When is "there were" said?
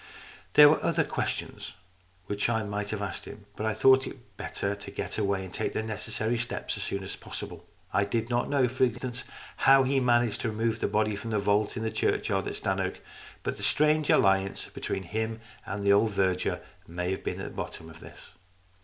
0.53-0.83